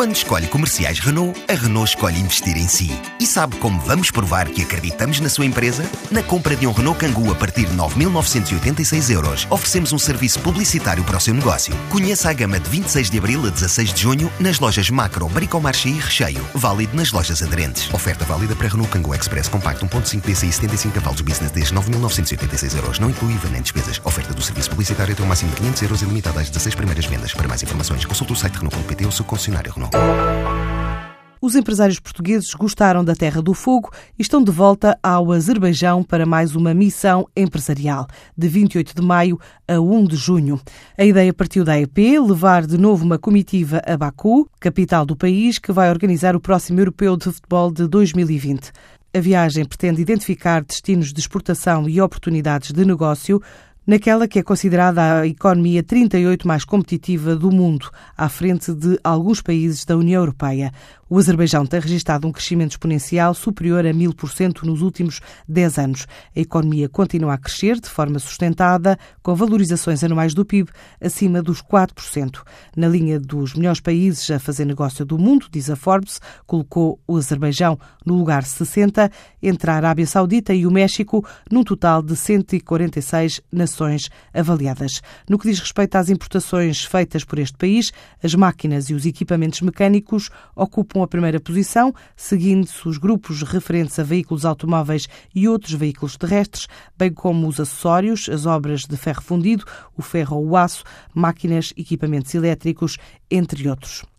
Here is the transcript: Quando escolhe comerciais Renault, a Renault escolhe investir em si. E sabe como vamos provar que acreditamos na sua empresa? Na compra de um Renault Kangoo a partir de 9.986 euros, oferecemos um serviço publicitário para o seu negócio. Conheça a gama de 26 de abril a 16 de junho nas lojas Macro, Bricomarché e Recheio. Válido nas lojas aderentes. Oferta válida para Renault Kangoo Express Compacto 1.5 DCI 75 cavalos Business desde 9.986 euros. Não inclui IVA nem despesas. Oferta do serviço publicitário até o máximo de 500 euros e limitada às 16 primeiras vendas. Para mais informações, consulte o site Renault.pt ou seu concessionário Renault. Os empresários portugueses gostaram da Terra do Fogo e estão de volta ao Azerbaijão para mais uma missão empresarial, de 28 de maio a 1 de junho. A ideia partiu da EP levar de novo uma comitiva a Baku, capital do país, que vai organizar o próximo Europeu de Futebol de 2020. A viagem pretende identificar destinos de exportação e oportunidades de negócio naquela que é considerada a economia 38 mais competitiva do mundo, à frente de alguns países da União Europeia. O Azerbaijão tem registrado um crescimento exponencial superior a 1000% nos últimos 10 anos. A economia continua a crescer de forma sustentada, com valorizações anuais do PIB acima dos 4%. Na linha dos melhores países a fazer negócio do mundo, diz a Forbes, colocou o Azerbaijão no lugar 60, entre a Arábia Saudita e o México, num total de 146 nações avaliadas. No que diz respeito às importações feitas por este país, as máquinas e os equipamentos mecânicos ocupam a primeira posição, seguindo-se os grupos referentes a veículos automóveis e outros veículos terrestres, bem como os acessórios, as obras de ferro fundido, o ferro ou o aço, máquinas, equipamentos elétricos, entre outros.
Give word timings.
Quando 0.00 0.16
escolhe 0.16 0.46
comerciais 0.46 0.98
Renault, 0.98 1.38
a 1.46 1.52
Renault 1.52 1.90
escolhe 1.90 2.18
investir 2.18 2.56
em 2.56 2.66
si. 2.66 2.90
E 3.20 3.26
sabe 3.26 3.56
como 3.56 3.78
vamos 3.80 4.10
provar 4.10 4.48
que 4.48 4.62
acreditamos 4.62 5.20
na 5.20 5.28
sua 5.28 5.44
empresa? 5.44 5.84
Na 6.10 6.22
compra 6.22 6.56
de 6.56 6.66
um 6.66 6.72
Renault 6.72 6.98
Kangoo 6.98 7.30
a 7.30 7.34
partir 7.34 7.66
de 7.66 7.76
9.986 7.76 9.10
euros, 9.10 9.46
oferecemos 9.50 9.92
um 9.92 9.98
serviço 9.98 10.40
publicitário 10.40 11.04
para 11.04 11.18
o 11.18 11.20
seu 11.20 11.34
negócio. 11.34 11.76
Conheça 11.90 12.30
a 12.30 12.32
gama 12.32 12.58
de 12.58 12.70
26 12.70 13.10
de 13.10 13.18
abril 13.18 13.46
a 13.46 13.50
16 13.50 13.92
de 13.92 14.00
junho 14.00 14.32
nas 14.40 14.58
lojas 14.58 14.88
Macro, 14.88 15.28
Bricomarché 15.28 15.90
e 15.90 16.00
Recheio. 16.00 16.46
Válido 16.54 16.96
nas 16.96 17.12
lojas 17.12 17.42
aderentes. 17.42 17.92
Oferta 17.92 18.24
válida 18.24 18.56
para 18.56 18.68
Renault 18.68 18.90
Kangoo 18.90 19.14
Express 19.14 19.48
Compacto 19.48 19.84
1.5 19.84 20.22
DCI 20.22 20.50
75 20.50 20.94
cavalos 20.94 21.20
Business 21.20 21.50
desde 21.50 21.74
9.986 21.74 22.74
euros. 22.74 22.98
Não 22.98 23.10
inclui 23.10 23.34
IVA 23.34 23.50
nem 23.50 23.60
despesas. 23.60 24.00
Oferta 24.02 24.32
do 24.32 24.40
serviço 24.40 24.70
publicitário 24.70 25.12
até 25.12 25.22
o 25.22 25.26
máximo 25.26 25.50
de 25.50 25.56
500 25.56 25.82
euros 25.82 26.00
e 26.00 26.04
limitada 26.06 26.40
às 26.40 26.48
16 26.48 26.74
primeiras 26.74 27.04
vendas. 27.04 27.34
Para 27.34 27.46
mais 27.46 27.62
informações, 27.62 28.06
consulte 28.06 28.32
o 28.32 28.36
site 28.36 28.54
Renault.pt 28.54 29.04
ou 29.04 29.12
seu 29.12 29.26
concessionário 29.26 29.70
Renault. 29.70 29.89
Os 31.42 31.56
empresários 31.56 31.98
portugueses 31.98 32.52
gostaram 32.52 33.02
da 33.02 33.14
Terra 33.14 33.40
do 33.40 33.54
Fogo 33.54 33.90
e 34.18 34.22
estão 34.22 34.44
de 34.44 34.52
volta 34.52 34.98
ao 35.02 35.32
Azerbaijão 35.32 36.02
para 36.02 36.26
mais 36.26 36.54
uma 36.54 36.74
missão 36.74 37.26
empresarial, 37.34 38.06
de 38.36 38.46
28 38.46 38.94
de 38.94 39.02
maio 39.02 39.40
a 39.66 39.80
1 39.80 40.04
de 40.04 40.16
junho. 40.16 40.60
A 40.98 41.04
ideia 41.04 41.32
partiu 41.32 41.64
da 41.64 41.80
EP 41.80 41.96
levar 41.96 42.66
de 42.66 42.76
novo 42.76 43.06
uma 43.06 43.18
comitiva 43.18 43.80
a 43.86 43.96
Baku, 43.96 44.48
capital 44.60 45.06
do 45.06 45.16
país, 45.16 45.58
que 45.58 45.72
vai 45.72 45.88
organizar 45.88 46.36
o 46.36 46.40
próximo 46.40 46.78
Europeu 46.78 47.16
de 47.16 47.24
Futebol 47.24 47.72
de 47.72 47.88
2020. 47.88 48.70
A 49.12 49.18
viagem 49.18 49.64
pretende 49.64 50.00
identificar 50.00 50.62
destinos 50.62 51.12
de 51.12 51.18
exportação 51.18 51.88
e 51.88 52.00
oportunidades 52.00 52.70
de 52.70 52.84
negócio 52.84 53.42
naquela 53.90 54.28
que 54.28 54.38
é 54.38 54.42
considerada 54.44 55.18
a 55.18 55.26
economia 55.26 55.82
38 55.82 56.46
mais 56.46 56.64
competitiva 56.64 57.34
do 57.34 57.50
mundo, 57.50 57.90
à 58.16 58.28
frente 58.28 58.72
de 58.72 58.96
alguns 59.02 59.42
países 59.42 59.84
da 59.84 59.96
União 59.96 60.22
Europeia. 60.22 60.72
O 61.12 61.18
Azerbaijão 61.18 61.66
tem 61.66 61.80
registrado 61.80 62.28
um 62.28 62.30
crescimento 62.30 62.70
exponencial 62.70 63.34
superior 63.34 63.84
a 63.84 63.92
1000% 63.92 64.62
nos 64.62 64.80
últimos 64.80 65.20
10 65.48 65.78
anos. 65.78 66.06
A 66.36 66.38
economia 66.38 66.88
continua 66.88 67.34
a 67.34 67.36
crescer 67.36 67.80
de 67.80 67.88
forma 67.88 68.20
sustentada, 68.20 68.96
com 69.20 69.34
valorizações 69.34 70.04
anuais 70.04 70.34
do 70.34 70.44
PIB 70.44 70.70
acima 71.00 71.42
dos 71.42 71.60
4%. 71.60 72.42
Na 72.76 72.86
linha 72.86 73.18
dos 73.18 73.54
melhores 73.54 73.80
países 73.80 74.30
a 74.30 74.38
fazer 74.38 74.64
negócio 74.64 75.04
do 75.04 75.18
mundo, 75.18 75.48
diz 75.50 75.68
a 75.68 75.74
Forbes, 75.74 76.20
colocou 76.46 77.00
o 77.08 77.16
Azerbaijão 77.16 77.76
no 78.06 78.14
lugar 78.14 78.44
60, 78.44 79.10
entre 79.42 79.68
a 79.68 79.74
Arábia 79.74 80.06
Saudita 80.06 80.54
e 80.54 80.64
o 80.64 80.70
México, 80.70 81.26
num 81.50 81.64
total 81.64 82.02
de 82.02 82.14
146 82.14 83.40
nações 83.50 84.08
avaliadas. 84.32 85.02
No 85.28 85.40
que 85.40 85.50
diz 85.50 85.58
respeito 85.58 85.96
às 85.96 86.08
importações 86.08 86.84
feitas 86.84 87.24
por 87.24 87.40
este 87.40 87.58
país, 87.58 87.92
as 88.22 88.32
máquinas 88.36 88.88
e 88.90 88.94
os 88.94 89.04
equipamentos 89.04 89.60
mecânicos 89.60 90.30
ocupam 90.54 90.99
a 91.02 91.08
primeira 91.08 91.40
posição, 91.40 91.94
seguindo-se 92.16 92.88
os 92.88 92.98
grupos 92.98 93.42
referentes 93.42 93.98
a 93.98 94.02
veículos 94.02 94.44
automóveis 94.44 95.08
e 95.34 95.48
outros 95.48 95.72
veículos 95.74 96.16
terrestres, 96.16 96.66
bem 96.96 97.12
como 97.12 97.46
os 97.46 97.60
acessórios, 97.60 98.28
as 98.28 98.46
obras 98.46 98.84
de 98.84 98.96
ferro 98.96 99.22
fundido, 99.22 99.64
o 99.96 100.02
ferro 100.02 100.36
ou 100.36 100.48
o 100.48 100.56
aço, 100.56 100.84
máquinas, 101.14 101.72
equipamentos 101.76 102.34
elétricos, 102.34 102.98
entre 103.30 103.68
outros. 103.68 104.10